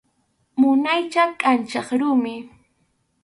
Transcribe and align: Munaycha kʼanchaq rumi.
Munaycha 0.59 1.23
kʼanchaq 1.39 1.87
rumi. 1.99 2.35